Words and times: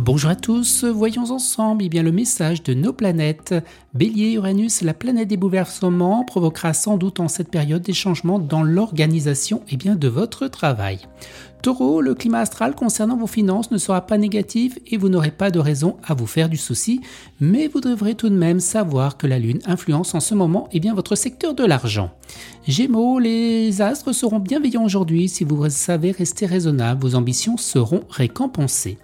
Bonjour 0.00 0.30
à 0.30 0.36
tous, 0.36 0.84
voyons 0.84 1.30
ensemble 1.32 1.84
eh 1.84 1.90
bien, 1.90 2.02
le 2.02 2.12
message 2.12 2.62
de 2.62 2.72
nos 2.72 2.94
planètes. 2.94 3.54
Bélier, 3.92 4.32
Uranus, 4.32 4.80
la 4.80 4.94
planète 4.94 5.28
des 5.28 5.36
bouleversements, 5.36 6.24
provoquera 6.24 6.72
sans 6.72 6.96
doute 6.96 7.20
en 7.20 7.28
cette 7.28 7.50
période 7.50 7.82
des 7.82 7.92
changements 7.92 8.38
dans 8.38 8.62
l'organisation 8.62 9.60
eh 9.68 9.76
bien, 9.76 9.94
de 9.94 10.08
votre 10.08 10.48
travail. 10.48 11.00
Taureau, 11.60 12.00
le 12.00 12.14
climat 12.14 12.40
astral 12.40 12.74
concernant 12.74 13.18
vos 13.18 13.26
finances 13.26 13.70
ne 13.70 13.76
sera 13.76 14.00
pas 14.06 14.16
négatif 14.16 14.78
et 14.86 14.96
vous 14.96 15.10
n'aurez 15.10 15.30
pas 15.30 15.50
de 15.50 15.58
raison 15.58 15.98
à 16.02 16.14
vous 16.14 16.26
faire 16.26 16.48
du 16.48 16.56
souci, 16.56 17.02
mais 17.38 17.68
vous 17.68 17.82
devrez 17.82 18.14
tout 18.14 18.30
de 18.30 18.34
même 18.34 18.60
savoir 18.60 19.18
que 19.18 19.26
la 19.26 19.38
Lune 19.38 19.60
influence 19.66 20.14
en 20.14 20.20
ce 20.20 20.34
moment 20.34 20.70
eh 20.72 20.80
bien, 20.80 20.94
votre 20.94 21.16
secteur 21.16 21.52
de 21.52 21.66
l'argent. 21.66 22.10
Gémeaux, 22.66 23.18
les 23.18 23.82
astres 23.82 24.12
seront 24.12 24.38
bienveillants 24.38 24.84
aujourd'hui 24.84 25.28
si 25.28 25.44
vous 25.44 25.68
savez 25.68 26.12
rester 26.12 26.46
raisonnable, 26.46 27.02
vos 27.02 27.14
ambitions 27.14 27.58
seront 27.58 28.04
récompensées. 28.08 28.96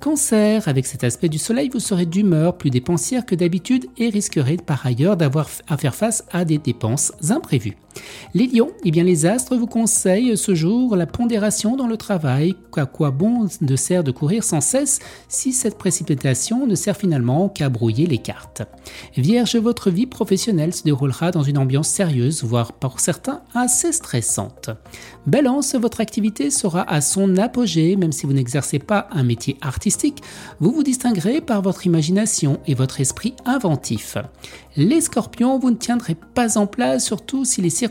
Cancer, 0.00 0.68
avec 0.68 0.86
cet 0.86 1.04
aspect 1.04 1.28
du 1.28 1.38
soleil, 1.38 1.68
vous 1.72 1.80
serez 1.80 2.06
d'humeur 2.06 2.58
plus 2.58 2.70
dépensière 2.70 3.24
que 3.24 3.34
d'habitude 3.34 3.86
et 3.96 4.08
risquerez 4.08 4.56
par 4.56 4.86
ailleurs 4.86 5.16
d'avoir 5.16 5.48
à 5.68 5.76
faire 5.76 5.94
face 5.94 6.24
à 6.32 6.44
des 6.44 6.58
dépenses 6.58 7.12
imprévues. 7.30 7.76
Les 8.34 8.46
lions, 8.46 8.70
eh 8.84 8.90
bien 8.90 9.04
les 9.04 9.26
astres 9.26 9.56
vous 9.56 9.66
conseillent 9.66 10.36
ce 10.36 10.54
jour 10.54 10.96
la 10.96 11.06
pondération 11.06 11.76
dans 11.76 11.86
le 11.86 11.96
travail, 11.96 12.54
à 12.76 12.86
quoi 12.86 13.10
bon 13.10 13.46
ne 13.60 13.76
sert 13.76 14.04
de 14.04 14.10
courir 14.10 14.44
sans 14.44 14.60
cesse 14.60 15.00
si 15.28 15.52
cette 15.52 15.78
précipitation 15.78 16.66
ne 16.66 16.74
sert 16.74 16.96
finalement 16.96 17.48
qu'à 17.48 17.68
brouiller 17.68 18.06
les 18.06 18.18
cartes? 18.18 18.62
Vierge, 19.16 19.56
votre 19.56 19.90
vie 19.90 20.06
professionnelle 20.06 20.74
se 20.74 20.82
déroulera 20.82 21.30
dans 21.30 21.42
une 21.42 21.58
ambiance 21.58 21.88
sérieuse, 21.88 22.44
voire 22.44 22.72
pour 22.72 23.00
certains 23.00 23.40
assez 23.54 23.92
stressante. 23.92 24.70
Balance, 25.26 25.74
votre 25.74 26.00
activité 26.00 26.50
sera 26.50 26.82
à 26.90 27.00
son 27.00 27.36
apogée, 27.36 27.96
même 27.96 28.12
si 28.12 28.26
vous 28.26 28.32
n'exercez 28.32 28.78
pas 28.78 29.08
un 29.10 29.22
métier 29.22 29.56
artistique, 29.60 30.22
vous 30.60 30.72
vous 30.72 30.82
distinguerez 30.82 31.40
par 31.40 31.62
votre 31.62 31.86
imagination 31.86 32.60
et 32.66 32.74
votre 32.74 33.00
esprit 33.00 33.34
inventif. 33.44 34.16
Les 34.76 35.00
scorpions, 35.00 35.58
vous 35.58 35.70
ne 35.70 35.76
tiendrez 35.76 36.14
pas 36.14 36.58
en 36.58 36.66
place, 36.66 37.04
surtout 37.04 37.44
si 37.44 37.62
les 37.62 37.70
circonstances 37.70 37.85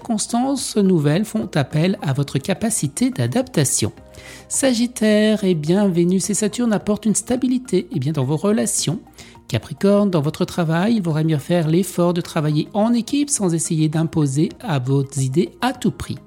nouvelles 0.78 1.26
font 1.26 1.50
appel 1.56 1.98
à 2.02 2.14
votre 2.14 2.38
capacité 2.40 3.10
d'adaptation. 3.10 3.92
Sagittaire, 4.48 5.44
et 5.44 5.52
eh 5.52 5.56
bien 5.56 5.88
Vénus 5.88 6.30
et 6.30 6.34
Saturne 6.34 6.74
apportent 6.74 7.06
une 7.06 7.16
stabilité 7.16 7.88
eh 7.92 8.00
bien, 8.00 8.12
dans 8.12 8.26
vos 8.26 8.38
relations. 8.38 9.00
Capricorne, 9.48 10.10
dans 10.10 10.22
votre 10.22 10.46
travail, 10.46 10.96
il 10.96 11.04
vaudrait 11.04 11.24
mieux 11.24 11.38
faire 11.38 11.68
l'effort 11.68 12.14
de 12.14 12.22
travailler 12.22 12.68
en 12.74 12.94
équipe 12.94 13.30
sans 13.30 13.54
essayer 13.54 13.90
d'imposer 13.90 14.50
à 14.60 14.80
vos 14.80 15.04
idées 15.18 15.52
à 15.62 15.74
tout 15.74 15.92
prix. 15.92 16.18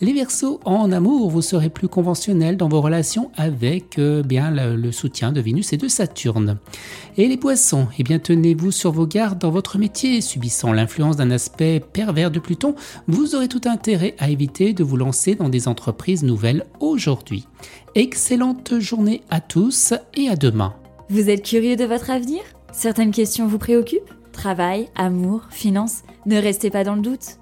Les 0.00 0.12
Verseaux, 0.12 0.60
en 0.64 0.90
amour, 0.90 1.30
vous 1.30 1.42
serez 1.42 1.70
plus 1.70 1.88
conventionnel 1.88 2.56
dans 2.56 2.68
vos 2.68 2.80
relations 2.80 3.30
avec 3.36 3.98
euh, 3.98 4.22
bien 4.22 4.50
le, 4.50 4.92
soutien 4.92 5.32
de 5.32 5.40
Vénus 5.40 5.72
et 5.72 5.76
de 5.76 5.88
Saturne. 5.88 6.58
Et 7.16 7.28
les 7.28 7.36
Poissons, 7.36 7.86
eh 7.98 8.02
bien 8.02 8.18
tenez-vous 8.18 8.70
sur 8.70 8.92
vos 8.92 9.06
gardes 9.06 9.38
dans 9.38 9.50
votre 9.50 9.78
métier, 9.78 10.20
subissant 10.20 10.72
l'influence 10.72 11.16
d'un 11.16 11.30
aspect 11.30 11.80
pervers 11.80 12.30
de 12.30 12.40
Pluton, 12.40 12.74
vous 13.06 13.34
aurez 13.34 13.48
tout 13.48 13.60
intérêt 13.66 14.14
à 14.18 14.30
éviter 14.30 14.72
de 14.72 14.84
vous 14.84 14.96
lancer 14.96 15.34
dans 15.34 15.48
des 15.48 15.68
entreprises 15.68 16.24
nouvelles 16.24 16.64
aujourd'hui. 16.80 17.46
Excellente 17.94 18.78
journée 18.80 19.22
à 19.30 19.40
tous 19.40 19.94
et 20.14 20.28
à 20.28 20.36
demain. 20.36 20.74
Vous 21.10 21.28
êtes 21.28 21.44
curieux 21.44 21.76
de 21.76 21.84
votre 21.84 22.10
avenir? 22.10 22.42
Certaines 22.72 23.10
questions 23.10 23.46
vous 23.46 23.58
préoccupent? 23.58 24.12
Travail, 24.32 24.88
amour, 24.96 25.42
finances? 25.50 26.02
Ne 26.24 26.38
restez 26.38 26.70
pas 26.70 26.84
dans 26.84 26.94
le 26.94 27.02
doute. 27.02 27.41